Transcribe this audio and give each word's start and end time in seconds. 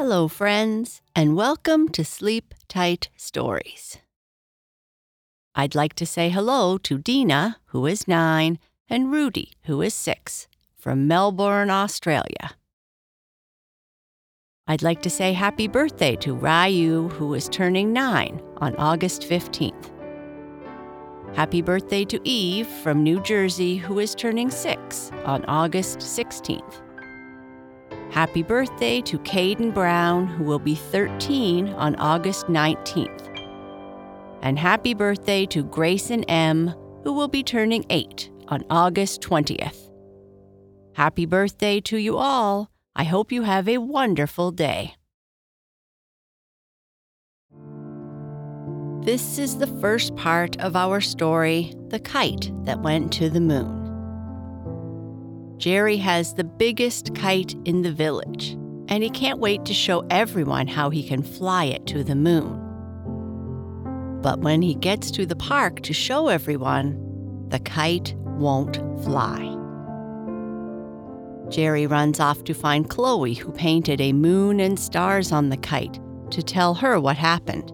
Hello, 0.00 0.28
friends, 0.28 1.02
and 1.16 1.34
welcome 1.34 1.88
to 1.88 2.04
Sleep 2.04 2.54
Tight 2.68 3.08
Stories. 3.16 3.96
I'd 5.56 5.74
like 5.74 5.94
to 5.94 6.06
say 6.06 6.28
hello 6.28 6.78
to 6.78 6.98
Dina, 6.98 7.56
who 7.72 7.84
is 7.84 8.06
nine, 8.06 8.60
and 8.88 9.10
Rudy, 9.10 9.54
who 9.64 9.82
is 9.82 9.92
six, 9.94 10.46
from 10.76 11.08
Melbourne, 11.08 11.68
Australia. 11.68 12.52
I'd 14.68 14.84
like 14.84 15.02
to 15.02 15.10
say 15.10 15.32
happy 15.32 15.66
birthday 15.66 16.14
to 16.14 16.32
Ryu, 16.32 17.08
who 17.08 17.34
is 17.34 17.48
turning 17.48 17.92
nine 17.92 18.40
on 18.58 18.76
August 18.76 19.22
15th. 19.22 19.90
Happy 21.34 21.60
birthday 21.60 22.04
to 22.04 22.20
Eve 22.22 22.68
from 22.68 23.02
New 23.02 23.20
Jersey, 23.22 23.78
who 23.78 23.98
is 23.98 24.14
turning 24.14 24.48
six 24.48 25.10
on 25.24 25.44
August 25.46 25.98
16th. 25.98 26.87
Happy 28.10 28.42
birthday 28.42 29.02
to 29.02 29.18
Caden 29.18 29.74
Brown, 29.74 30.26
who 30.26 30.44
will 30.44 30.58
be 30.58 30.74
13 30.74 31.68
on 31.68 31.94
August 31.96 32.46
19th. 32.46 33.26
And 34.40 34.58
happy 34.58 34.94
birthday 34.94 35.44
to 35.46 35.62
Grayson 35.62 36.24
M., 36.24 36.74
who 37.04 37.12
will 37.12 37.28
be 37.28 37.42
turning 37.42 37.84
8 37.90 38.30
on 38.48 38.64
August 38.70 39.20
20th. 39.20 39.90
Happy 40.94 41.26
birthday 41.26 41.80
to 41.80 41.98
you 41.98 42.16
all. 42.16 42.70
I 42.96 43.04
hope 43.04 43.30
you 43.30 43.42
have 43.42 43.68
a 43.68 43.78
wonderful 43.78 44.52
day. 44.52 44.94
This 49.02 49.38
is 49.38 49.58
the 49.58 49.66
first 49.80 50.16
part 50.16 50.58
of 50.60 50.76
our 50.76 51.00
story 51.00 51.74
The 51.88 52.00
Kite 52.00 52.50
That 52.64 52.82
Went 52.82 53.12
to 53.14 53.30
the 53.30 53.40
Moon. 53.40 53.87
Jerry 55.58 55.96
has 55.96 56.34
the 56.34 56.44
biggest 56.44 57.16
kite 57.16 57.56
in 57.64 57.82
the 57.82 57.90
village, 57.90 58.52
and 58.86 59.02
he 59.02 59.10
can't 59.10 59.40
wait 59.40 59.64
to 59.64 59.74
show 59.74 60.06
everyone 60.08 60.68
how 60.68 60.88
he 60.88 61.02
can 61.02 61.20
fly 61.20 61.64
it 61.64 61.84
to 61.88 62.04
the 62.04 62.14
moon. 62.14 62.60
But 64.22 64.38
when 64.38 64.62
he 64.62 64.76
gets 64.76 65.10
to 65.12 65.26
the 65.26 65.34
park 65.34 65.80
to 65.82 65.92
show 65.92 66.28
everyone, 66.28 67.48
the 67.48 67.58
kite 67.58 68.14
won't 68.18 68.76
fly. 69.02 69.56
Jerry 71.50 71.88
runs 71.88 72.20
off 72.20 72.44
to 72.44 72.54
find 72.54 72.88
Chloe, 72.88 73.34
who 73.34 73.50
painted 73.50 74.00
a 74.00 74.12
moon 74.12 74.60
and 74.60 74.78
stars 74.78 75.32
on 75.32 75.48
the 75.48 75.56
kite, 75.56 75.98
to 76.30 76.40
tell 76.40 76.74
her 76.74 77.00
what 77.00 77.16
happened. 77.16 77.72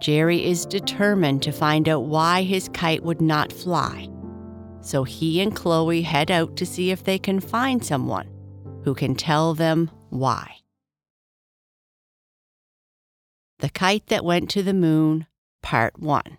Jerry 0.00 0.44
is 0.44 0.66
determined 0.66 1.42
to 1.44 1.52
find 1.52 1.88
out 1.88 2.06
why 2.06 2.42
his 2.42 2.68
kite 2.70 3.04
would 3.04 3.20
not 3.20 3.52
fly 3.52 4.08
so 4.84 5.02
he 5.02 5.40
and 5.40 5.56
Chloe 5.56 6.02
head 6.02 6.30
out 6.30 6.56
to 6.56 6.66
see 6.66 6.90
if 6.90 7.02
they 7.02 7.18
can 7.18 7.40
find 7.40 7.84
someone 7.84 8.28
who 8.84 8.94
can 8.94 9.14
tell 9.14 9.54
them 9.54 9.90
why. 10.10 10.56
The 13.60 13.70
Kite 13.70 14.06
That 14.08 14.24
Went 14.24 14.50
to 14.50 14.62
the 14.62 14.74
Moon, 14.74 15.26
Part 15.62 15.98
1. 15.98 16.36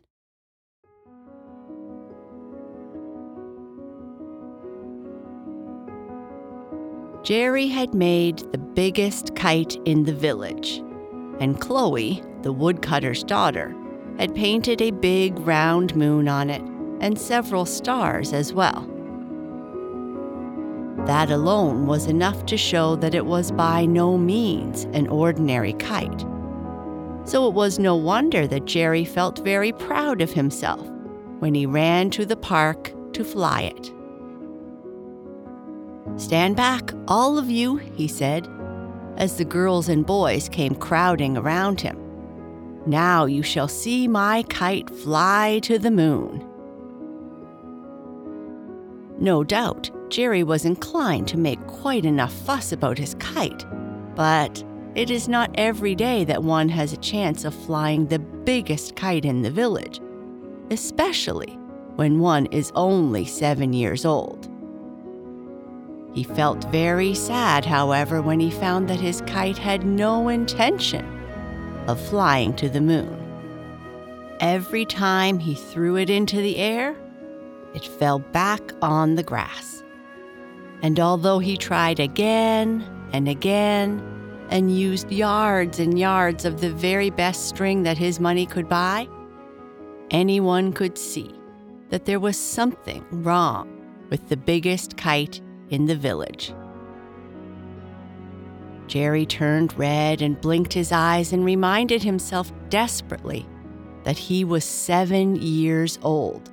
Jerry 7.23 7.65
had 7.65 7.95
made 7.95 8.37
the 8.51 8.59
biggest 8.59 9.35
kite 9.35 9.75
in 9.85 10.03
the 10.03 10.13
village, 10.13 10.83
and 11.39 11.59
Chloe, 11.59 12.21
the 12.43 12.53
woodcutter's 12.53 13.23
daughter, 13.23 13.75
had 14.19 14.35
painted 14.35 14.79
a 14.79 14.91
big 14.91 15.39
round 15.39 15.95
moon 15.95 16.27
on 16.27 16.51
it 16.51 16.61
and 16.99 17.19
several 17.19 17.65
stars 17.65 18.33
as 18.33 18.53
well. 18.53 18.89
That 21.05 21.29
alone 21.29 21.85
was 21.85 22.07
enough 22.07 22.45
to 22.47 22.57
show 22.57 22.95
that 22.95 23.13
it 23.13 23.25
was 23.25 23.51
by 23.51 23.85
no 23.85 24.17
means 24.17 24.85
an 24.85 25.07
ordinary 25.07 25.73
kite. 25.73 26.25
So 27.25 27.47
it 27.47 27.53
was 27.53 27.77
no 27.77 27.95
wonder 27.95 28.47
that 28.47 28.65
Jerry 28.65 29.05
felt 29.05 29.43
very 29.43 29.71
proud 29.71 30.21
of 30.21 30.31
himself 30.31 30.87
when 31.39 31.53
he 31.53 31.65
ran 31.65 32.09
to 32.11 32.25
the 32.25 32.37
park 32.37 32.91
to 33.13 33.23
fly 33.23 33.61
it. 33.61 33.91
Stand 36.19 36.55
back, 36.55 36.91
all 37.07 37.37
of 37.37 37.49
you, 37.49 37.77
he 37.77 38.07
said, 38.07 38.47
as 39.17 39.37
the 39.37 39.45
girls 39.45 39.89
and 39.89 40.05
boys 40.05 40.49
came 40.49 40.75
crowding 40.75 41.37
around 41.37 41.81
him. 41.81 41.99
Now 42.85 43.25
you 43.25 43.43
shall 43.43 43.67
see 43.67 44.07
my 44.07 44.43
kite 44.43 44.89
fly 44.89 45.59
to 45.63 45.79
the 45.79 45.91
moon. 45.91 46.47
No 49.17 49.43
doubt, 49.43 49.89
Jerry 50.09 50.43
was 50.43 50.65
inclined 50.65 51.27
to 51.29 51.37
make 51.37 51.65
quite 51.67 52.05
enough 52.05 52.33
fuss 52.33 52.71
about 52.71 52.97
his 52.97 53.15
kite, 53.15 53.65
but 54.15 54.63
it 54.93 55.09
is 55.09 55.27
not 55.27 55.51
every 55.55 55.95
day 55.95 56.23
that 56.25 56.43
one 56.43 56.69
has 56.69 56.93
a 56.93 56.97
chance 56.97 57.45
of 57.45 57.53
flying 57.53 58.07
the 58.07 58.19
biggest 58.19 58.95
kite 58.95 59.25
in 59.25 59.41
the 59.41 59.51
village, 59.51 60.01
especially 60.69 61.57
when 61.95 62.19
one 62.19 62.45
is 62.47 62.71
only 62.75 63.25
seven 63.25 63.73
years 63.73 64.05
old. 64.05 64.49
He 66.13 66.23
felt 66.23 66.71
very 66.71 67.13
sad, 67.13 67.65
however, 67.65 68.21
when 68.21 68.39
he 68.39 68.49
found 68.49 68.89
that 68.89 68.99
his 69.01 69.21
kite 69.21 69.57
had 69.57 69.85
no 69.85 70.29
intention 70.29 71.05
of 71.87 71.99
flying 71.99 72.53
to 72.55 72.69
the 72.69 72.81
moon. 72.81 73.21
Every 74.39 74.85
time 74.85 75.39
he 75.39 75.55
threw 75.55 75.97
it 75.97 76.09
into 76.09 76.37
the 76.37 76.57
air, 76.57 76.95
it 77.75 77.85
fell 77.85 78.19
back 78.19 78.61
on 78.81 79.15
the 79.15 79.23
grass. 79.23 79.83
And 80.81 80.99
although 80.99 81.39
he 81.39 81.57
tried 81.57 81.99
again 81.99 82.83
and 83.11 83.27
again 83.27 84.01
and 84.49 84.75
used 84.75 85.11
yards 85.11 85.79
and 85.79 85.99
yards 85.99 86.45
of 86.45 86.61
the 86.61 86.71
very 86.71 87.09
best 87.09 87.49
string 87.49 87.83
that 87.83 87.97
his 87.97 88.19
money 88.19 88.45
could 88.45 88.69
buy, 88.69 89.07
anyone 90.09 90.71
could 90.71 90.97
see 90.97 91.33
that 91.89 92.05
there 92.05 92.19
was 92.19 92.37
something 92.37 93.05
wrong 93.11 93.71
with 94.09 94.29
the 94.29 94.37
biggest 94.37 94.95
kite 94.97 95.41
in 95.69 95.85
the 95.85 95.95
village. 95.95 96.53
Jerry 98.87 99.25
turned 99.25 99.77
red 99.77 100.21
and 100.21 100.39
blinked 100.39 100.73
his 100.73 100.91
eyes 100.91 101.33
and 101.33 101.43
reminded 101.43 102.03
himself 102.03 102.51
desperately 102.69 103.47
that 104.03 104.17
he 104.17 104.43
was 104.43 104.63
seven 104.63 105.35
years 105.35 105.97
old 106.03 106.51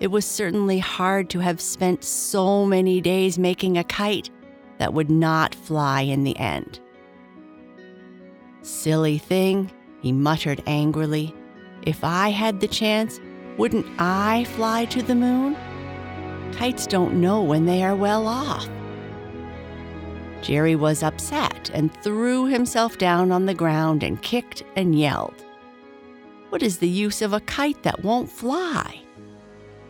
it 0.00 0.08
was 0.08 0.24
certainly 0.24 0.78
hard 0.78 1.30
to 1.30 1.38
have 1.38 1.60
spent 1.60 2.04
so 2.04 2.66
many 2.66 3.00
days 3.00 3.38
making 3.38 3.78
a 3.78 3.84
kite 3.84 4.30
that 4.78 4.92
would 4.92 5.10
not 5.10 5.54
fly 5.54 6.00
in 6.00 6.24
the 6.24 6.36
end. 6.36 6.80
Silly 8.62 9.18
thing, 9.18 9.70
he 10.00 10.12
muttered 10.12 10.62
angrily. 10.66 11.34
If 11.82 12.02
I 12.02 12.30
had 12.30 12.60
the 12.60 12.68
chance, 12.68 13.20
wouldn't 13.56 13.86
I 13.98 14.44
fly 14.44 14.86
to 14.86 15.02
the 15.02 15.14
moon? 15.14 15.56
Kites 16.52 16.86
don't 16.86 17.20
know 17.20 17.42
when 17.42 17.66
they 17.66 17.82
are 17.84 17.96
well 17.96 18.26
off. 18.26 18.68
Jerry 20.42 20.76
was 20.76 21.02
upset 21.02 21.70
and 21.72 21.94
threw 22.02 22.46
himself 22.46 22.98
down 22.98 23.32
on 23.32 23.46
the 23.46 23.54
ground 23.54 24.02
and 24.02 24.20
kicked 24.20 24.64
and 24.76 24.98
yelled. 24.98 25.42
What 26.50 26.62
is 26.62 26.78
the 26.78 26.88
use 26.88 27.22
of 27.22 27.32
a 27.32 27.40
kite 27.40 27.82
that 27.82 28.04
won't 28.04 28.30
fly? 28.30 29.03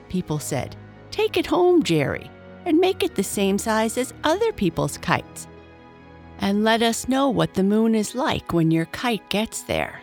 People 0.09 0.39
said, 0.39 0.77
Take 1.11 1.37
it 1.37 1.47
home, 1.47 1.83
Jerry, 1.83 2.31
and 2.65 2.79
make 2.79 3.03
it 3.03 3.15
the 3.15 3.23
same 3.23 3.59
size 3.59 3.97
as 3.97 4.13
other 4.25 4.53
people's 4.53 4.99
kites. 4.99 5.47
And 6.41 6.65
let 6.65 6.83
us 6.83 7.09
know 7.09 7.29
what 7.29 7.55
the 7.55 7.63
moon 7.63 7.95
is 7.95 8.15
like 8.15 8.53
when 8.53 8.71
your 8.71 8.87
kite 8.87 9.29
gets 9.31 9.63
there. 9.63 10.01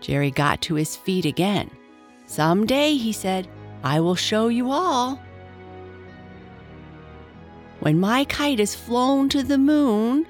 Jerry 0.00 0.30
got 0.30 0.60
to 0.62 0.74
his 0.74 0.96
feet 0.96 1.24
again. 1.24 1.70
Some 2.26 2.66
day, 2.66 2.96
he 2.96 3.12
said, 3.12 3.48
I 3.84 4.00
will 4.00 4.16
show 4.16 4.48
you 4.48 4.72
all. 4.72 5.20
When 7.78 8.00
my 8.00 8.24
kite 8.24 8.58
is 8.58 8.74
flown 8.74 9.28
to 9.28 9.44
the 9.44 9.58
moon, 9.58 10.26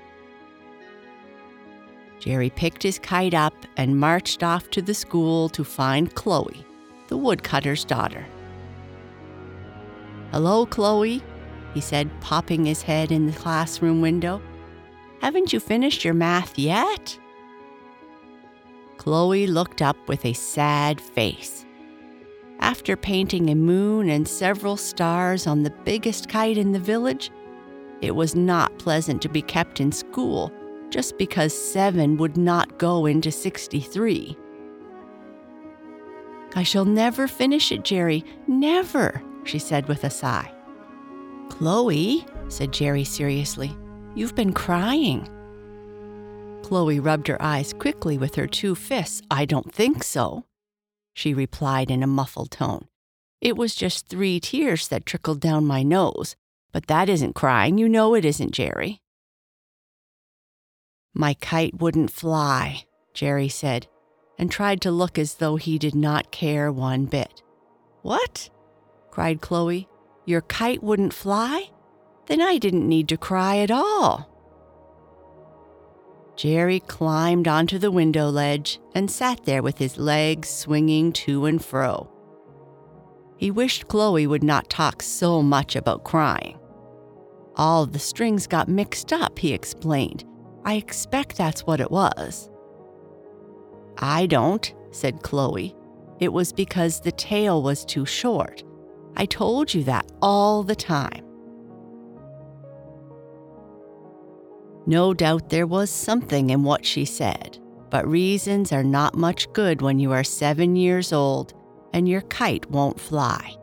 Jerry 2.21 2.51
picked 2.51 2.83
his 2.83 2.99
kite 2.99 3.35
up 3.35 3.55
and 3.79 3.99
marched 3.99 4.43
off 4.43 4.69
to 4.71 4.83
the 4.83 4.93
school 4.93 5.49
to 5.51 5.65
find 5.65 6.15
Chloe 6.15 6.66
the 7.09 7.17
woodcutter's 7.17 7.85
daughter. 7.85 8.27
Hello, 10.33 10.67
Chloe, 10.67 11.23
he 11.75 11.81
said, 11.81 12.11
popping 12.21 12.65
his 12.65 12.83
head 12.83 13.13
in 13.13 13.27
the 13.27 13.33
classroom 13.33 14.01
window. 14.01 14.43
Haven't 15.21 15.53
you 15.53 15.61
finished 15.61 16.05
your 16.05 16.15
math 16.15 16.59
yet? 16.59 17.19
Chloe 18.99 19.47
looked 19.47 19.83
up 19.83 19.97
with 20.09 20.25
a 20.25 20.33
sad 20.33 21.01
face. 21.01 21.65
After 22.61 22.97
painting 22.97 23.51
a 23.51 23.55
moon 23.55 24.09
and 24.09 24.27
several 24.27 24.77
stars 24.77 25.47
on 25.47 25.63
the 25.63 25.75
biggest 25.85 26.29
kite 26.29 26.59
in 26.59 26.73
the 26.73 26.81
village, 26.81 27.31
it 28.01 28.15
was 28.15 28.35
not 28.35 28.79
pleasant 28.79 29.23
to 29.23 29.29
be 29.29 29.43
kept 29.43 29.81
in 29.81 29.93
school 29.93 30.53
just 30.91 31.19
because 31.19 31.53
seven 31.53 32.17
would 32.17 32.37
not 32.37 32.79
go 32.79 33.07
into 33.07 33.31
63. 33.31 34.37
I 36.57 36.63
shall 36.63 36.87
never 36.87 37.29
finish 37.29 37.71
it, 37.71 37.85
Jerry. 37.85 38.25
Never, 38.49 39.23
she 39.45 39.59
said 39.59 39.87
with 39.89 40.05
a 40.05 40.11
sigh. 40.11 40.51
Chloe, 41.51 42.27
said 42.49 42.73
Jerry 42.73 43.05
seriously, 43.05 43.77
You've 44.15 44.35
been 44.35 44.55
crying. 44.55 45.29
Chloe 46.63 46.99
rubbed 46.99 47.29
her 47.29 47.41
eyes 47.41 47.75
quickly 47.75 48.17
with 48.17 48.35
her 48.37 48.47
two 48.47 48.75
fists. 48.75 49.21
I 49.31 49.45
don't 49.45 49.73
think 49.73 50.03
so, 50.03 50.47
she 51.13 51.35
replied 51.35 51.91
in 51.91 52.03
a 52.03 52.07
muffled 52.07 52.51
tone. 52.51 52.89
It 53.43 53.59
was 53.59 53.75
just 53.75 54.09
three 54.09 54.41
tears 54.41 54.89
that 54.89 55.05
trickled 55.05 55.41
down 55.41 55.67
my 55.67 55.83
nose, 55.83 56.37
but 56.73 56.87
that 56.87 57.11
isn't 57.11 57.35
crying. 57.35 57.77
You 57.77 57.87
know 57.87 58.15
it 58.15 58.25
isn't, 58.25 58.53
Jerry. 58.53 59.03
My 61.13 61.35
kite 61.35 61.79
wouldn't 61.79 62.11
fly, 62.11 62.85
Jerry 63.13 63.49
said, 63.49 63.89
and 64.39 64.51
tried 64.51 64.81
to 64.83 64.91
look 64.91 65.19
as 65.19 65.35
though 65.35 65.57
he 65.57 65.79
did 65.79 65.95
not 65.95 66.31
care 66.31 66.71
one 66.71 67.07
bit. 67.07 67.43
What? 68.03 68.51
cried 69.11 69.41
Chloe. 69.41 69.89
Your 70.25 70.43
kite 70.43 70.83
wouldn't 70.83 71.15
fly? 71.15 71.71
Then 72.27 72.41
I 72.41 72.59
didn't 72.59 72.89
need 72.89 73.09
to 73.09 73.17
cry 73.17 73.59
at 73.59 73.71
all. 73.71 74.29
Jerry 76.37 76.81
climbed 76.81 77.49
onto 77.49 77.79
the 77.79 77.91
window 77.91 78.29
ledge 78.29 78.79
and 78.95 79.11
sat 79.11 79.45
there 79.45 79.63
with 79.63 79.79
his 79.79 79.97
legs 79.97 80.49
swinging 80.49 81.13
to 81.13 81.47
and 81.47 81.65
fro. 81.65 82.11
He 83.39 83.51
wished 83.51 83.89
Chloe 83.89 84.27
would 84.27 84.43
not 84.43 84.69
talk 84.69 85.03
so 85.03 85.43
much 85.43 85.77
about 85.77 86.05
crying. 86.05 86.59
All 87.57 87.87
the 87.87 87.99
strings 87.99 88.47
got 88.47 88.69
mixed 88.69 89.13
up, 89.13 89.39
he 89.39 89.53
explained. 89.55 90.25
I 90.65 90.75
expect 90.75 91.37
that's 91.37 91.67
what 91.67 91.81
it 91.81 91.91
was. 91.91 92.51
I 93.99 94.27
don't, 94.27 94.73
said 94.91 95.23
Chloe. 95.23 95.75
It 96.19 96.33
was 96.33 96.53
because 96.53 97.01
the 97.01 97.13
tail 97.13 97.63
was 97.63 97.85
too 97.85 98.07
short. 98.07 98.63
I 99.17 99.27
told 99.27 99.73
you 99.73 99.85
that 99.85 100.11
all 100.21 100.63
the 100.63 100.77
time. 100.77 101.25
No 104.87 105.13
doubt 105.15 105.49
there 105.51 105.67
was 105.67 105.91
something 105.91 106.51
in 106.51 106.63
what 106.63 106.85
she 106.85 107.05
said, 107.05 107.59
but 107.91 108.07
reasons 108.07 108.73
are 108.73 108.85
not 108.85 109.17
much 109.17 109.53
good 109.53 109.83
when 109.83 109.99
you 109.99 110.13
are 110.13 110.25
seven 110.25 110.77
years 110.77 111.13
old 111.13 111.55
and 111.93 112.09
your 112.09 112.21
kite 112.23 112.71
won't 112.71 113.01
fly. 113.01 113.57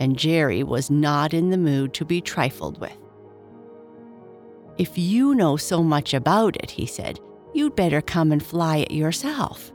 And 0.00 0.18
Jerry 0.18 0.62
was 0.62 0.90
not 0.90 1.34
in 1.34 1.50
the 1.50 1.58
mood 1.58 1.94
to 1.94 2.04
be 2.04 2.20
trifled 2.20 2.80
with. 2.80 2.96
If 4.78 4.96
you 4.96 5.34
know 5.34 5.56
so 5.56 5.82
much 5.82 6.14
about 6.14 6.56
it, 6.56 6.70
he 6.70 6.86
said, 6.86 7.20
you'd 7.52 7.76
better 7.76 8.00
come 8.00 8.32
and 8.32 8.44
fly 8.44 8.78
it 8.78 8.90
yourself. 8.90 9.72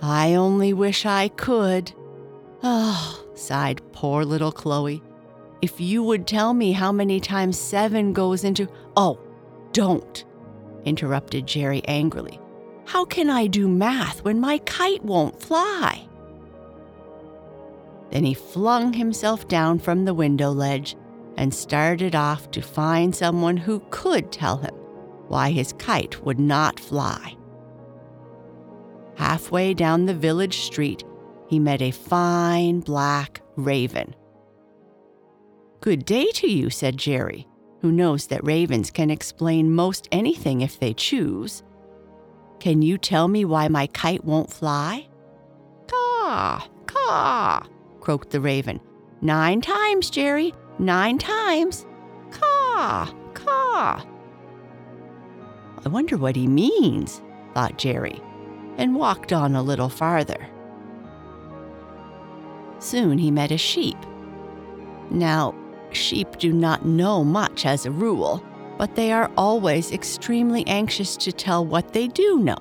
I 0.00 0.34
only 0.34 0.72
wish 0.72 1.06
I 1.06 1.28
could. 1.28 1.92
Oh, 2.62 3.24
sighed 3.34 3.80
poor 3.92 4.24
little 4.24 4.52
Chloe. 4.52 5.02
If 5.60 5.80
you 5.80 6.02
would 6.04 6.26
tell 6.26 6.54
me 6.54 6.72
how 6.72 6.92
many 6.92 7.18
times 7.18 7.58
seven 7.58 8.12
goes 8.12 8.44
into. 8.44 8.68
Oh, 8.96 9.18
don't, 9.72 10.24
interrupted 10.84 11.46
Jerry 11.46 11.82
angrily. 11.86 12.40
How 12.84 13.04
can 13.04 13.28
I 13.28 13.48
do 13.48 13.68
math 13.68 14.24
when 14.24 14.40
my 14.40 14.58
kite 14.58 15.04
won't 15.04 15.42
fly? 15.42 16.06
Then 18.10 18.24
he 18.24 18.34
flung 18.34 18.94
himself 18.94 19.48
down 19.48 19.78
from 19.78 20.04
the 20.04 20.14
window 20.14 20.50
ledge 20.50 20.96
and 21.36 21.52
started 21.52 22.14
off 22.14 22.50
to 22.52 22.62
find 22.62 23.14
someone 23.14 23.56
who 23.56 23.82
could 23.90 24.32
tell 24.32 24.56
him 24.56 24.74
why 25.28 25.50
his 25.50 25.72
kite 25.74 26.24
would 26.24 26.40
not 26.40 26.80
fly. 26.80 27.36
Halfway 29.16 29.74
down 29.74 30.06
the 30.06 30.14
village 30.14 30.58
street, 30.60 31.04
he 31.48 31.58
met 31.58 31.82
a 31.82 31.90
fine 31.90 32.80
black 32.80 33.40
raven. 33.56 34.14
Good 35.80 36.04
day 36.04 36.26
to 36.34 36.50
you, 36.50 36.70
said 36.70 36.96
Jerry, 36.96 37.46
who 37.80 37.92
knows 37.92 38.26
that 38.26 38.44
ravens 38.44 38.90
can 38.90 39.10
explain 39.10 39.72
most 39.74 40.08
anything 40.12 40.60
if 40.60 40.78
they 40.78 40.94
choose. 40.94 41.62
Can 42.60 42.82
you 42.82 42.98
tell 42.98 43.28
me 43.28 43.44
why 43.44 43.68
my 43.68 43.86
kite 43.88 44.24
won't 44.24 44.52
fly? 44.52 45.08
Caw, 45.88 46.66
caw, 46.86 47.66
croaked 48.00 48.30
the 48.30 48.40
raven. 48.40 48.80
Nine 49.20 49.60
times, 49.60 50.10
Jerry, 50.10 50.52
nine 50.78 51.18
times. 51.18 51.86
Caw, 52.30 53.12
caw. 53.34 54.04
I 55.88 55.90
wonder 55.90 56.18
what 56.18 56.36
he 56.36 56.46
means, 56.46 57.22
thought 57.54 57.78
Jerry, 57.78 58.20
and 58.76 58.94
walked 58.94 59.32
on 59.32 59.54
a 59.54 59.62
little 59.62 59.88
farther. 59.88 60.46
Soon 62.78 63.16
he 63.16 63.30
met 63.30 63.50
a 63.50 63.56
sheep. 63.56 63.96
Now, 65.10 65.54
Sheep 65.92 66.36
do 66.36 66.52
not 66.52 66.84
know 66.84 67.24
much 67.24 67.64
as 67.64 67.86
a 67.86 67.90
rule, 67.90 68.44
but 68.76 68.96
they 68.96 69.12
are 69.12 69.30
always 69.38 69.90
extremely 69.90 70.62
anxious 70.66 71.16
to 71.16 71.32
tell 71.32 71.64
what 71.64 71.94
they 71.94 72.06
do 72.06 72.38
know. 72.38 72.58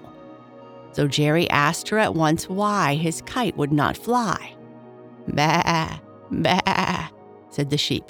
So 0.93 1.05
Jerry 1.05 1.49
asked 1.49 1.89
her 1.89 1.97
at 1.97 2.15
once 2.15 2.47
why 2.47 2.95
his 2.95 3.21
kite 3.23 3.57
would 3.57 3.73
not 3.73 3.97
fly. 3.97 4.55
Bah, 5.27 5.99
bah, 6.31 7.09
said 7.49 7.71
the 7.71 7.77
sheep. 7.77 8.05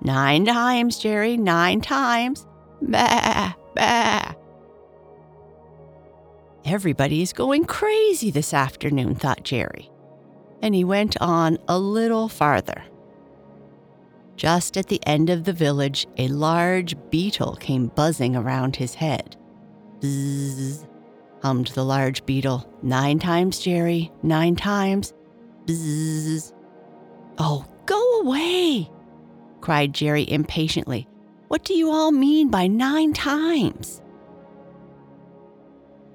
Nine 0.00 0.44
times, 0.44 1.00
Jerry, 1.00 1.36
nine 1.36 1.80
times. 1.80 2.46
Bah, 2.80 3.54
bah. 3.74 4.34
Everybody 6.64 7.22
is 7.22 7.32
going 7.32 7.64
crazy 7.64 8.30
this 8.30 8.52
afternoon, 8.52 9.14
thought 9.14 9.44
Jerry. 9.44 9.90
And 10.62 10.74
he 10.74 10.84
went 10.84 11.16
on 11.20 11.58
a 11.68 11.78
little 11.78 12.28
farther. 12.28 12.84
Just 14.36 14.76
at 14.76 14.88
the 14.88 15.00
end 15.06 15.30
of 15.30 15.44
the 15.44 15.52
village, 15.52 16.06
a 16.16 16.28
large 16.28 16.94
beetle 17.10 17.56
came 17.56 17.88
buzzing 17.88 18.36
around 18.36 18.76
his 18.76 18.94
head. 18.94 19.36
Bzzz, 20.00 20.86
hummed 21.42 21.68
the 21.68 21.84
large 21.84 22.24
beetle. 22.26 22.66
Nine 22.82 23.18
times, 23.18 23.58
Jerry, 23.58 24.12
nine 24.22 24.56
times. 24.56 25.14
Bzzz. 25.66 26.52
Oh, 27.38 27.64
go 27.86 28.20
away, 28.20 28.90
cried 29.60 29.94
Jerry 29.94 30.30
impatiently. 30.30 31.06
What 31.48 31.64
do 31.64 31.74
you 31.74 31.90
all 31.90 32.12
mean 32.12 32.50
by 32.50 32.66
nine 32.66 33.12
times? 33.12 33.99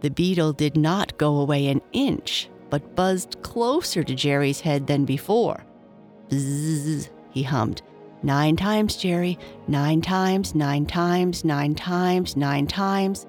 The 0.06 0.12
beetle 0.12 0.54
did 0.54 0.78
not 0.78 1.18
go 1.18 1.38
away 1.38 1.66
an 1.66 1.82
inch, 1.92 2.48
but 2.70 2.96
buzzed 2.96 3.42
closer 3.42 4.04
to 4.04 4.14
Jerry's 4.14 4.60
head 4.60 4.86
than 4.86 5.04
before. 5.04 5.66
Bzzz, 6.30 7.10
he 7.32 7.42
hummed. 7.42 7.82
Nine 8.22 8.56
times, 8.56 8.98
Jerry. 8.98 9.40
Nine 9.68 10.02
times, 10.02 10.54
nine 10.54 10.86
times, 10.86 11.44
nine 11.44 11.74
times, 11.74 12.38
nine 12.38 12.68
times. 12.68 13.26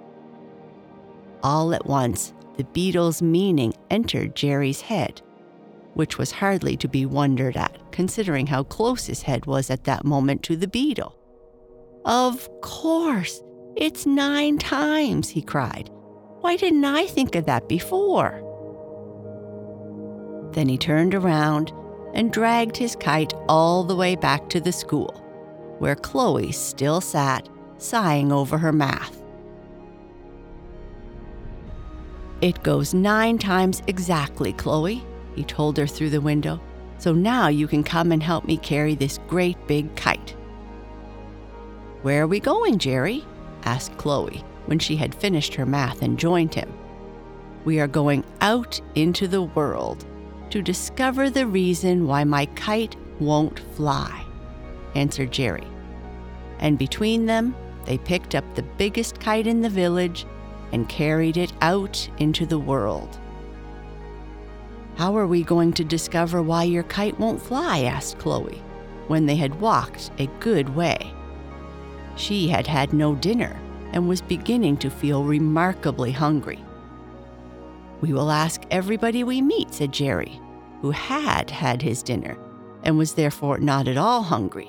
All 1.43 1.73
at 1.73 1.87
once, 1.87 2.35
the 2.59 2.65
beetle's 2.65 3.23
meaning 3.23 3.73
entered 3.91 4.37
Jerry's 4.37 4.83
head, 4.83 5.23
which 5.95 6.19
was 6.19 6.31
hardly 6.31 6.77
to 6.77 6.89
be 6.89 7.07
wondered 7.07 7.57
at, 7.57 7.91
considering 7.91 8.49
how 8.49 8.65
close 8.65 9.07
his 9.07 9.23
head 9.23 9.47
was 9.47 9.71
at 9.71 9.85
that 9.85 10.05
moment 10.05 10.43
to 10.43 10.57
the 10.57 10.69
beetle. 10.69 11.19
Of 12.05 12.50
course, 12.61 13.43
it's 13.77 14.05
nine 14.05 14.59
times, 14.59 15.31
he 15.31 15.41
cried. 15.41 15.91
Why 16.47 16.55
didn't 16.55 16.85
I 16.85 17.07
think 17.07 17.35
of 17.35 17.47
that 17.47 17.69
before? 17.69 18.41
Then 20.53 20.69
he 20.69 20.79
turned 20.79 21.12
around 21.12 21.73
and 22.15 22.33
dragged 22.33 22.76
his 22.76 22.95
kite 22.95 23.35
all 23.49 23.83
the 23.83 23.97
way 23.97 24.15
back 24.15 24.49
to 24.50 24.61
the 24.61 24.71
school, 24.71 25.11
where 25.81 25.97
Chloe 25.97 26.53
still 26.53 27.00
sat, 27.00 27.49
sighing 27.79 28.31
over 28.31 28.59
her 28.59 28.73
math. 28.73 29.21
It 32.41 32.62
goes 32.62 32.95
nine 32.95 33.38
times 33.38 33.83
exactly, 33.88 34.53
Chloe, 34.53 35.05
he 35.35 35.43
told 35.43 35.76
her 35.79 35.87
through 35.88 36.11
the 36.11 36.21
window. 36.21 36.61
So 36.99 37.12
now 37.12 37.49
you 37.49 37.67
can 37.67 37.83
come 37.83 38.12
and 38.12 38.23
help 38.23 38.45
me 38.45 38.57
carry 38.57 38.95
this 38.95 39.19
great 39.26 39.59
big 39.67 39.97
kite. 39.97 40.37
Where 42.03 42.23
are 42.23 42.29
we 42.29 42.38
going, 42.38 42.79
Jerry? 42.79 43.25
asked 43.65 43.99
Chloe 43.99 44.45
when 44.67 44.79
she 44.79 44.97
had 44.97 45.15
finished 45.15 45.55
her 45.55 45.67
math 45.67 46.03
and 46.03 46.19
joined 46.19 46.55
him. 46.55 46.73
We 47.65 47.81
are 47.81 47.89
going 47.89 48.25
out 48.41 48.81
into 48.95 49.27
the 49.27 49.43
world, 49.43 50.05
to 50.51 50.63
discover 50.63 51.29
the 51.29 51.47
reason 51.47 52.07
why 52.07 52.25
my 52.25 52.47
kite 52.47 52.95
won't 53.19 53.59
fly, 53.75 54.25
answered 54.95 55.33
Jerry. 55.33 55.67
And 56.61 56.79
between 56.79 57.27
them, 57.27 57.55
they 57.85 57.99
picked 57.99 58.35
up 58.35 58.45
the 58.55 58.63
biggest 58.63 59.19
kite 59.21 59.47
in 59.47 59.63
the 59.63 59.69
village 59.69 60.27
and 60.73 60.89
carried 60.89 61.37
it 61.37 61.53
out 61.61 62.09
into 62.19 62.47
the 62.47 62.59
world. 62.59 63.19
How 64.97 65.17
are 65.17 65.27
we 65.27 65.43
going 65.43 65.73
to 65.75 65.85
discover 65.85 66.43
why 66.43 66.65
your 66.65 66.83
kite 66.85 67.19
won't 67.19 67.43
fly? 67.43 67.83
asked 67.83 68.19
Chloe, 68.19 68.63
when 69.09 69.27
they 69.27 69.37
had 69.37 69.61
walked 69.61 70.11
a 70.19 70.27
good 70.41 70.69
way. 70.75 71.13
She 72.17 72.49
had 72.49 72.67
had 72.67 72.93
no 72.93 73.15
dinner 73.15 73.61
and 73.97 74.07
was 74.07 74.21
beginning 74.21 74.76
to 74.76 74.91
feel 74.91 75.25
remarkably 75.25 76.12
hungry. 76.12 76.62
We 78.03 78.12
will 78.12 78.31
ask 78.31 78.62
everybody 78.71 79.25
we 79.25 79.41
meet, 79.41 79.73
said 79.73 79.91
Jerry, 79.91 80.38
who 80.83 80.91
had 80.91 81.49
had 81.49 81.81
his 81.81 82.03
dinner 82.03 82.37
and 82.83 82.99
was 82.99 83.15
therefore 83.15 83.57
not 83.57 83.88
at 83.88 83.97
all 83.97 84.23
hungry. 84.23 84.69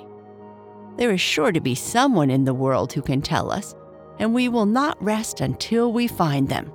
There 0.95 1.11
is 1.11 1.19
sure 1.19 1.51
to 1.51 1.59
be 1.59 1.75
someone 1.75 2.29
in 2.29 2.45
the 2.45 2.53
world 2.53 2.93
who 2.93 3.01
can 3.01 3.21
tell 3.21 3.51
us, 3.51 3.75
and 4.17 4.33
we 4.33 4.47
will 4.47 4.65
not 4.65 5.03
rest 5.03 5.41
until 5.41 5.91
we 5.91 6.07
find 6.07 6.47
them. 6.47 6.71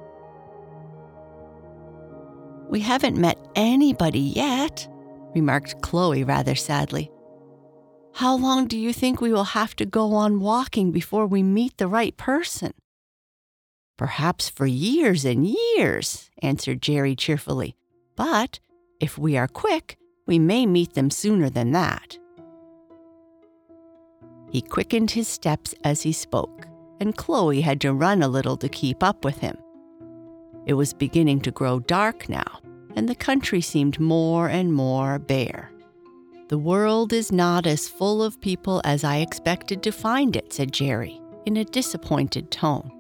We 2.69 2.81
haven't 2.81 3.17
met 3.17 3.39
anybody 3.55 4.21
yet, 4.21 4.87
remarked 5.35 5.81
Chloe 5.81 6.23
rather 6.23 6.55
sadly. 6.55 7.11
How 8.15 8.37
long 8.37 8.67
do 8.67 8.79
you 8.79 8.93
think 8.93 9.21
we 9.21 9.33
will 9.33 9.45
have 9.45 9.75
to 9.77 9.87
go 9.87 10.13
on 10.13 10.41
walking 10.41 10.93
before 10.93 11.27
we 11.27 11.43
meet 11.43 11.79
the 11.79 11.89
right 11.89 12.17
person? 12.17 12.73
Perhaps 13.97 14.51
for 14.51 14.67
years 14.67 15.25
and 15.25 15.47
years, 15.47 16.31
answered 16.43 16.83
Jerry 16.83 17.17
cheerfully. 17.17 17.75
But 18.17 18.61
if 19.01 19.17
we 19.17 19.37
are 19.37 19.49
quick, 19.49 19.97
we 20.27 20.39
may 20.39 20.67
meet 20.67 20.95
them 20.95 21.11
sooner 21.11 21.49
than 21.49 21.73
that. 21.73 22.19
He 24.51 24.61
quickened 24.61 25.13
his 25.13 25.29
steps 25.29 25.75
as 25.83 26.03
he 26.03 26.13
spoke, 26.13 26.67
and 27.01 27.17
Chloe 27.17 27.63
had 27.63 27.81
to 27.81 27.95
run 27.95 28.23
a 28.23 28.29
little 28.29 28.59
to 28.59 28.69
keep 28.69 29.03
up 29.03 29.25
with 29.25 29.39
him. 29.39 29.57
It 30.67 30.75
was 30.75 30.93
beginning 30.93 31.41
to 31.41 31.51
grow 31.51 31.81
dark 31.81 32.29
now, 32.29 32.61
and 32.95 33.09
the 33.09 33.15
country 33.15 33.63
seemed 33.63 33.99
more 33.99 34.49
and 34.49 34.73
more 34.73 35.19
bare. 35.19 35.72
The 36.53 36.59
world 36.59 37.15
is 37.15 37.33
not 37.33 37.67
as 37.67 37.89
full 37.89 38.23
of 38.23 38.39
people 38.39 38.83
as 38.85 39.05
I 39.05 39.21
expected 39.21 39.83
to 39.85 39.91
find 39.91 40.37
it, 40.37 40.53
said 40.53 40.71
Jerry, 40.71 41.19
in 41.47 41.57
a 41.57 41.65
disappointed 41.65 42.51
tone. 42.51 42.93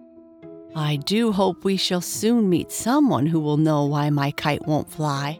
I 0.74 0.96
do 0.96 1.32
hope 1.32 1.62
we 1.62 1.76
shall 1.76 2.00
soon 2.00 2.48
meet 2.48 2.72
someone 2.72 3.26
who 3.26 3.40
will 3.40 3.58
know 3.58 3.84
why 3.84 4.08
my 4.08 4.30
kite 4.30 4.66
won't 4.66 4.90
fly. 4.90 5.38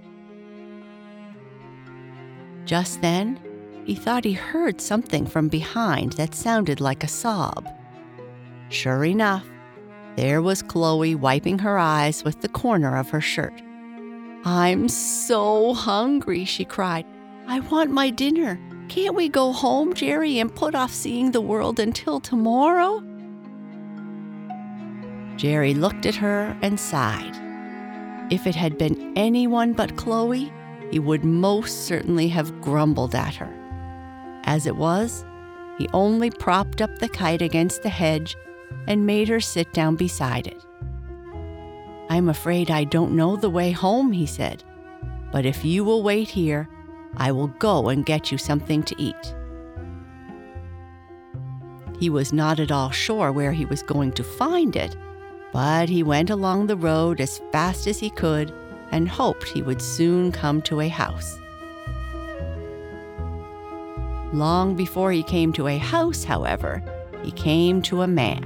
Just 2.66 3.00
then, 3.00 3.40
he 3.87 3.95
thought 3.95 4.26
he 4.26 4.35
heard 4.35 4.83
something 4.83 5.25
from 5.25 5.49
behind 5.49 6.12
that 6.12 6.35
sounded 6.35 6.83
like 6.83 7.02
a 7.02 7.09
sob. 7.09 7.66
Sure 8.69 9.07
enough, 9.07 9.47
there 10.16 10.42
was 10.42 10.61
Chloe 10.61 11.14
wiping 11.14 11.61
her 11.61 11.78
eyes 11.78 12.25
with 12.25 12.42
the 12.42 12.50
corner 12.50 12.95
of 12.99 13.09
her 13.09 13.23
shirt. 13.23 13.59
I'm 14.45 14.90
so 14.90 15.73
hungry, 15.73 16.45
she 16.45 16.66
cried. 16.66 17.07
I 17.52 17.61
want 17.61 17.90
my 17.90 18.09
dinner. 18.09 18.59
Can't 18.88 19.14
we 19.14 19.28
go 19.28 19.52
home, 19.52 19.92
Jerry, 19.92 20.38
and 20.38 20.54
put 20.54 20.75
off 20.75 20.90
seeing 20.90 21.32
the 21.32 21.42
world 21.42 21.78
until 21.78 22.18
tomorrow? 22.18 23.04
Jerry 25.37 25.75
looked 25.75 26.06
at 26.06 26.14
her 26.14 26.56
and 26.62 26.80
sighed. 26.80 27.37
If 28.32 28.47
it 28.47 28.54
had 28.54 28.78
been 28.78 29.12
anyone 29.18 29.75
but 29.75 29.99
Chloe, 29.99 30.50
he 30.90 30.99
would 30.99 31.25
most 31.25 31.85
certainly 31.85 32.28
have 32.28 32.59
grumbled 32.62 33.14
at 33.14 33.35
her. 33.35 33.52
As 34.44 34.66
it 34.66 34.76
was, 34.76 35.23
he 35.76 35.87
only 35.92 36.30
propped 36.30 36.80
up 36.80 37.00
the 37.00 37.09
kite 37.11 37.42
against 37.42 37.82
the 37.82 37.90
hedge 37.90 38.35
and 38.87 39.04
made 39.04 39.28
her 39.28 39.40
sit 39.40 39.75
down 39.75 39.97
beside 39.97 40.47
it. 40.47 40.64
I'm 42.09 42.30
afraid 42.30 42.71
I 42.71 42.85
don't 42.85 43.14
know 43.14 43.37
the 43.37 43.50
way 43.50 43.73
home, 43.73 44.11
he 44.11 44.25
said, 44.25 44.64
but 45.30 45.44
if 45.44 45.66
you 45.66 45.85
will 45.85 46.02
wait 46.02 46.30
here, 46.30 46.66
I 47.16 47.33
will 47.33 47.49
go 47.49 47.88
and 47.88 48.07
get 48.07 48.33
you 48.33 48.38
something 48.38 48.83
to 48.85 48.95
eat. 48.99 49.35
He 51.99 52.11
was 52.11 52.33
not 52.33 52.59
at 52.59 52.73
all 52.73 52.90
sure 52.90 53.31
where 53.31 53.52
he 53.52 53.64
was 53.64 53.83
going 53.83 54.12
to 54.12 54.25
find 54.25 54.75
it, 54.75 54.97
but 55.52 55.88
he 55.88 56.02
went 56.02 56.31
along 56.31 56.66
the 56.66 56.76
road 56.76 57.21
as 57.21 57.40
fast 57.52 57.87
as 57.87 57.99
he 57.99 58.11
could 58.11 58.52
and 58.90 59.09
hoped 59.09 59.49
he 59.49 59.62
would 59.62 59.81
soon 59.81 60.33
come 60.33 60.62
to 60.62 60.81
a 60.81 60.88
house. 60.88 61.38
Long 64.33 64.75
before 64.75 65.12
he 65.12 65.23
came 65.23 65.52
to 65.52 65.69
a 65.69 65.76
house, 65.76 66.25
however, 66.25 66.83
he 67.23 67.31
came 67.31 67.83
to 67.83 68.02
a 68.02 68.09
man, 68.09 68.45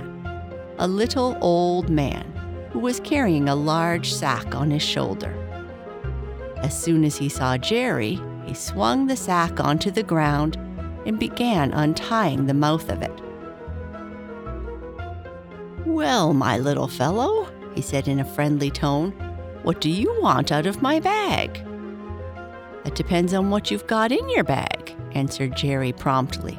a 0.79 0.89
little 0.89 1.39
old 1.41 1.89
man 1.89 2.25
who 2.73 2.81
was 2.81 3.01
carrying 3.01 3.49
a 3.49 3.55
large 3.55 4.13
sack 4.13 4.55
on 4.55 4.71
his 4.71 4.83
shoulder. 4.83 5.33
As 6.59 6.79
soon 6.79 7.05
as 7.05 7.17
he 7.17 7.29
saw 7.29 7.57
Jerry, 7.57 8.21
he 8.47 8.55
swung 8.55 9.07
the 9.07 9.17
sack 9.17 9.59
onto 9.61 9.91
the 9.91 10.03
ground 10.03 10.57
and 11.05 11.19
began 11.19 11.73
untying 11.73 12.47
the 12.47 12.55
mouth 12.55 12.89
of 12.89 13.03
it. 13.03 13.13
Well, 15.85 16.33
my 16.33 16.59
little 16.59 16.89
fellow, 16.89 17.49
he 17.75 17.83
said 17.83 18.09
in 18.09 18.21
a 18.21 18.25
friendly 18.25 18.71
tone, 18.71 19.11
what 19.63 19.81
do 19.81 19.91
you 19.91 20.17
want 20.21 20.53
out 20.53 20.67
of 20.67 20.81
my 20.81 21.01
bag? 21.01 21.61
It 22.85 22.95
depends 22.95 23.35
on 23.35 23.51
what 23.51 23.71
you've 23.71 23.87
got 23.89 24.13
in 24.13 24.29
your 24.29 24.45
bag, 24.45 24.95
answered 25.13 25.57
Jerry 25.57 25.93
promptly. 25.93 26.59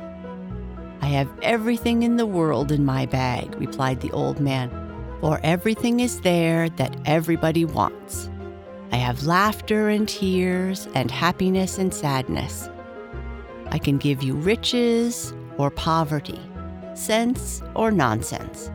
I 1.02 1.06
have 1.06 1.30
everything 1.42 2.04
in 2.04 2.18
the 2.18 2.26
world 2.26 2.72
in 2.72 2.84
my 2.84 3.06
bag, 3.06 3.56
replied 3.56 4.02
the 4.02 4.12
old 4.12 4.42
man, 4.42 4.70
for 5.22 5.40
everything 5.42 6.02
is 6.02 6.20
there 6.22 6.68
that 6.72 6.98
everybody 7.06 7.64
wants. 7.64 8.30
I 8.92 8.96
have 8.96 9.24
laughter 9.24 9.90
and 9.90 10.08
tears 10.08 10.88
and 10.96 11.12
happiness 11.12 11.78
and 11.78 11.94
sadness. 11.94 12.70
I 13.70 13.80
can 13.80 13.98
give 13.98 14.24
you 14.24 14.34
riches 14.34 15.34
or 15.58 15.70
poverty, 15.70 16.40
sense 16.94 17.62
or 17.76 17.92
nonsense. 17.92 18.72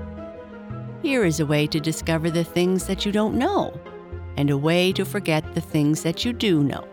Here 1.02 1.25
is 1.25 1.40
a 1.40 1.47
way 1.47 1.66
to 1.66 1.81
discover 1.81 2.31
the 2.31 2.45
things 2.45 2.87
that 2.87 3.07
you 3.07 3.12
don't 3.12 3.37
know, 3.37 3.73
and 4.37 4.50
a 4.50 4.59
way 4.59 4.92
to 4.92 5.04
forget 5.04 5.54
the 5.54 5.61
things 5.61 6.02
that 6.02 6.25
you 6.25 6.33
do 6.33 6.62
know. 6.62 6.87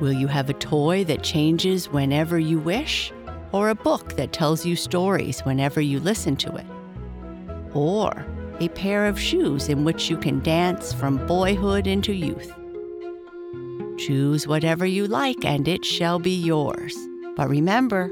Will 0.00 0.12
you 0.12 0.26
have 0.26 0.50
a 0.50 0.54
toy 0.54 1.04
that 1.04 1.22
changes 1.22 1.88
whenever 1.88 2.38
you 2.38 2.58
wish, 2.58 3.12
or 3.52 3.70
a 3.70 3.74
book 3.74 4.16
that 4.16 4.32
tells 4.32 4.66
you 4.66 4.76
stories 4.76 5.40
whenever 5.40 5.80
you 5.80 5.98
listen 5.98 6.36
to 6.36 6.54
it? 6.56 6.66
Or 7.74 8.26
a 8.60 8.68
pair 8.70 9.06
of 9.06 9.18
shoes 9.18 9.68
in 9.68 9.84
which 9.84 10.08
you 10.08 10.16
can 10.16 10.40
dance 10.40 10.92
from 10.92 11.26
boyhood 11.26 11.86
into 11.86 12.12
youth? 12.12 12.52
Choose 13.98 14.46
whatever 14.46 14.84
you 14.84 15.06
like 15.06 15.44
and 15.44 15.68
it 15.68 15.84
shall 15.84 16.18
be 16.18 16.34
yours. 16.34 16.96
But 17.36 17.48
remember, 17.48 18.10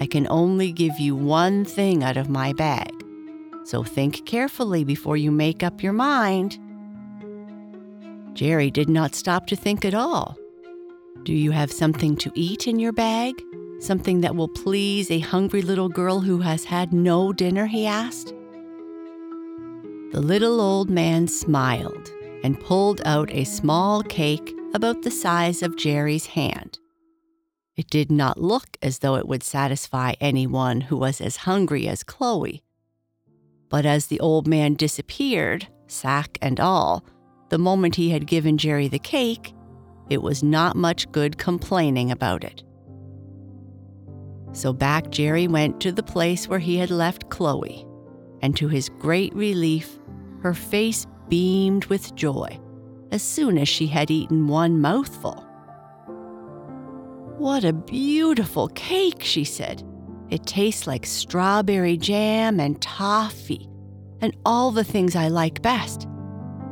I 0.00 0.06
can 0.06 0.26
only 0.28 0.72
give 0.72 0.98
you 0.98 1.14
one 1.14 1.64
thing 1.64 2.02
out 2.02 2.16
of 2.16 2.28
my 2.28 2.52
bag, 2.52 3.04
so 3.64 3.82
think 3.82 4.26
carefully 4.26 4.84
before 4.84 5.16
you 5.16 5.30
make 5.30 5.62
up 5.62 5.82
your 5.82 5.92
mind. 5.92 6.58
Jerry 8.34 8.70
did 8.70 8.88
not 8.88 9.14
stop 9.14 9.46
to 9.48 9.56
think 9.56 9.84
at 9.84 9.94
all. 9.94 10.36
Do 11.22 11.32
you 11.32 11.52
have 11.52 11.70
something 11.70 12.16
to 12.16 12.32
eat 12.34 12.66
in 12.66 12.78
your 12.80 12.92
bag? 12.92 13.34
Something 13.78 14.22
that 14.22 14.34
will 14.34 14.48
please 14.48 15.10
a 15.10 15.20
hungry 15.20 15.62
little 15.62 15.88
girl 15.88 16.20
who 16.20 16.38
has 16.40 16.64
had 16.64 16.92
no 16.92 17.32
dinner? 17.32 17.66
he 17.66 17.86
asked. 17.86 18.34
The 20.12 20.20
little 20.20 20.60
old 20.60 20.90
man 20.90 21.26
smiled 21.26 22.10
and 22.44 22.60
pulled 22.60 23.00
out 23.06 23.30
a 23.32 23.44
small 23.44 24.02
cake 24.02 24.54
about 24.74 25.00
the 25.00 25.10
size 25.10 25.62
of 25.62 25.78
Jerry's 25.78 26.26
hand. 26.26 26.78
It 27.76 27.88
did 27.88 28.12
not 28.12 28.38
look 28.38 28.76
as 28.82 28.98
though 28.98 29.16
it 29.16 29.26
would 29.26 29.42
satisfy 29.42 30.12
anyone 30.20 30.82
who 30.82 30.98
was 30.98 31.22
as 31.22 31.36
hungry 31.36 31.88
as 31.88 32.04
Chloe. 32.04 32.62
But 33.70 33.86
as 33.86 34.08
the 34.08 34.20
old 34.20 34.46
man 34.46 34.74
disappeared, 34.74 35.68
sack 35.86 36.36
and 36.42 36.60
all, 36.60 37.06
the 37.48 37.56
moment 37.56 37.96
he 37.96 38.10
had 38.10 38.26
given 38.26 38.58
Jerry 38.58 38.88
the 38.88 38.98
cake, 38.98 39.54
it 40.10 40.20
was 40.20 40.42
not 40.42 40.76
much 40.76 41.10
good 41.10 41.38
complaining 41.38 42.10
about 42.10 42.44
it. 42.44 42.62
So 44.52 44.74
back 44.74 45.08
Jerry 45.08 45.48
went 45.48 45.80
to 45.80 45.90
the 45.90 46.02
place 46.02 46.48
where 46.48 46.58
he 46.58 46.76
had 46.76 46.90
left 46.90 47.30
Chloe, 47.30 47.86
and 48.42 48.54
to 48.58 48.68
his 48.68 48.90
great 48.98 49.34
relief, 49.34 49.98
her 50.42 50.54
face 50.54 51.06
beamed 51.28 51.84
with 51.86 52.14
joy 52.14 52.58
as 53.12 53.22
soon 53.22 53.58
as 53.58 53.68
she 53.68 53.86
had 53.86 54.10
eaten 54.10 54.48
one 54.48 54.80
mouthful. 54.80 55.46
What 57.38 57.64
a 57.64 57.72
beautiful 57.72 58.68
cake, 58.68 59.22
she 59.22 59.44
said. 59.44 59.82
It 60.30 60.46
tastes 60.46 60.86
like 60.86 61.04
strawberry 61.04 61.96
jam 61.96 62.58
and 62.58 62.80
toffee 62.80 63.68
and 64.20 64.36
all 64.44 64.70
the 64.70 64.84
things 64.84 65.14
I 65.14 65.28
like 65.28 65.60
best. 65.62 66.08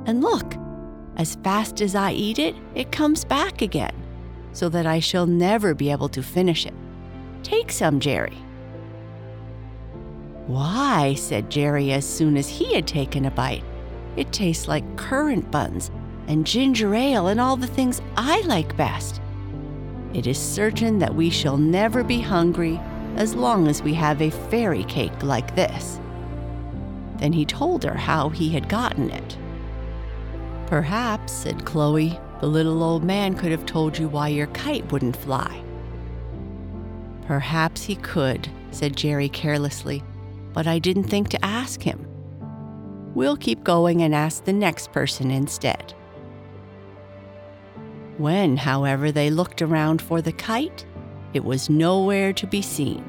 And 0.06 0.22
look, 0.22 0.54
as 1.16 1.36
fast 1.44 1.80
as 1.80 1.94
I 1.94 2.12
eat 2.12 2.38
it, 2.38 2.56
it 2.74 2.92
comes 2.92 3.24
back 3.24 3.60
again, 3.60 3.94
so 4.52 4.68
that 4.70 4.86
I 4.86 5.00
shall 5.00 5.26
never 5.26 5.74
be 5.74 5.90
able 5.90 6.08
to 6.10 6.22
finish 6.22 6.64
it. 6.64 6.74
Take 7.42 7.70
some, 7.70 8.00
Jerry. 8.00 8.38
Why, 10.50 11.14
said 11.14 11.48
Jerry 11.48 11.92
as 11.92 12.04
soon 12.04 12.36
as 12.36 12.48
he 12.48 12.74
had 12.74 12.84
taken 12.84 13.24
a 13.24 13.30
bite. 13.30 13.62
It 14.16 14.32
tastes 14.32 14.66
like 14.66 14.96
currant 14.96 15.48
buns 15.52 15.92
and 16.26 16.44
ginger 16.44 16.92
ale 16.92 17.28
and 17.28 17.40
all 17.40 17.56
the 17.56 17.68
things 17.68 18.02
I 18.16 18.40
like 18.40 18.76
best. 18.76 19.20
It 20.12 20.26
is 20.26 20.38
certain 20.38 20.98
that 20.98 21.14
we 21.14 21.30
shall 21.30 21.56
never 21.56 22.02
be 22.02 22.20
hungry 22.20 22.80
as 23.14 23.36
long 23.36 23.68
as 23.68 23.80
we 23.80 23.94
have 23.94 24.20
a 24.20 24.30
fairy 24.30 24.82
cake 24.84 25.22
like 25.22 25.54
this. 25.54 26.00
Then 27.18 27.32
he 27.32 27.44
told 27.44 27.84
her 27.84 27.94
how 27.94 28.28
he 28.30 28.48
had 28.48 28.68
gotten 28.68 29.08
it. 29.08 29.38
Perhaps, 30.66 31.32
said 31.32 31.64
Chloe, 31.64 32.18
the 32.40 32.48
little 32.48 32.82
old 32.82 33.04
man 33.04 33.34
could 33.34 33.52
have 33.52 33.66
told 33.66 33.96
you 33.96 34.08
why 34.08 34.26
your 34.26 34.48
kite 34.48 34.90
wouldn't 34.90 35.16
fly. 35.16 35.62
Perhaps 37.28 37.84
he 37.84 37.94
could, 37.94 38.48
said 38.72 38.96
Jerry 38.96 39.28
carelessly, 39.28 40.02
but 40.52 40.66
I 40.66 40.78
didn't 40.78 41.04
think 41.04 41.28
to 41.30 41.44
ask 41.44 41.82
him. 41.82 42.06
We'll 43.14 43.36
keep 43.36 43.64
going 43.64 44.02
and 44.02 44.14
ask 44.14 44.44
the 44.44 44.52
next 44.52 44.92
person 44.92 45.30
instead. 45.30 45.94
When, 48.18 48.56
however, 48.56 49.10
they 49.10 49.30
looked 49.30 49.62
around 49.62 50.02
for 50.02 50.20
the 50.20 50.32
kite, 50.32 50.84
it 51.32 51.44
was 51.44 51.70
nowhere 51.70 52.32
to 52.34 52.46
be 52.46 52.62
seen. 52.62 53.04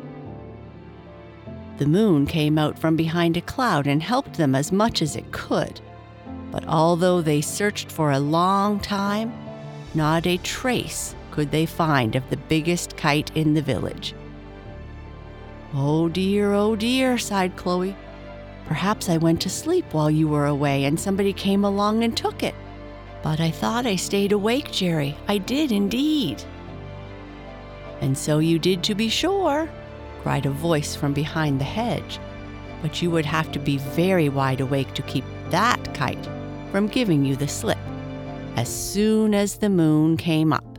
The 1.78 1.88
moon 1.88 2.26
came 2.26 2.58
out 2.58 2.78
from 2.78 2.96
behind 2.96 3.38
a 3.38 3.42
cloud 3.42 3.88
and 3.88 4.02
helped 4.02 4.36
them 4.36 4.56
as 4.56 4.72
much 4.72 5.02
as 5.02 5.16
it 5.16 5.32
could. 5.32 5.82
But 6.52 6.68
although 6.68 7.22
they 7.22 7.42
searched 7.42 7.92
for 7.92 8.12
a 8.12 8.20
long 8.20 8.80
time, 8.80 9.34
not 9.94 10.28
a 10.28 10.38
trace 10.38 11.16
could 11.32 11.52
they 11.52 11.66
find 11.66 12.16
of 12.16 12.30
the 12.30 12.38
biggest 12.38 12.98
kite 12.98 13.32
in 13.36 13.54
the 13.54 13.62
village. 13.62 14.14
Oh 15.74 16.10
dear, 16.10 16.52
oh 16.52 16.76
dear, 16.76 17.18
sighed 17.18 17.56
Chloe. 17.56 17.96
Perhaps 18.68 19.10
I 19.10 19.18
went 19.18 19.42
to 19.42 19.50
sleep 19.50 19.86
while 19.94 20.12
you 20.12 20.28
were 20.28 20.46
away 20.46 20.84
and 20.84 21.00
somebody 21.00 21.32
came 21.34 21.64
along 21.64 22.04
and 22.04 22.16
took 22.16 22.44
it. 22.44 22.56
But 23.24 23.40
I 23.40 23.52
thought 23.52 23.86
I 23.86 23.96
stayed 23.96 24.32
awake, 24.32 24.72
Jerry. 24.72 25.16
I 25.28 25.38
did 25.38 25.72
indeed. 25.72 26.44
And 28.02 28.18
so 28.18 28.40
you 28.40 28.60
did, 28.60 28.84
to 28.84 28.96
be 28.96 29.10
sure, 29.10 29.70
cried 30.22 30.46
a 30.46 30.52
voice 30.52 30.96
from 30.96 31.14
behind 31.14 31.60
the 31.60 31.66
hedge. 31.66 32.20
But 32.82 33.02
you 33.02 33.12
would 33.12 33.26
have 33.26 33.52
to 33.52 33.60
be 33.60 33.78
very 33.78 34.28
wide 34.28 34.60
awake 34.60 34.94
to 34.96 35.04
keep 35.04 35.24
that 35.50 35.94
kite 35.94 36.28
from 36.72 36.88
giving 36.88 37.24
you 37.24 37.36
the 37.36 37.48
slip 37.48 37.78
as 38.56 38.68
soon 38.68 39.34
as 39.34 39.56
the 39.56 39.70
moon 39.70 40.18
came 40.18 40.52
up. 40.52 40.71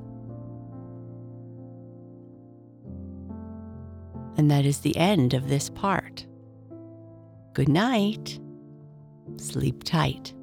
And 4.43 4.51
that 4.51 4.67
is 4.67 4.81
the 4.81 4.97
end 4.97 5.35
of 5.35 5.49
this 5.49 5.71
part. 5.71 6.27
Good 7.55 7.69
night. 7.69 8.41
Sleep 9.37 9.85
tight. 9.85 10.35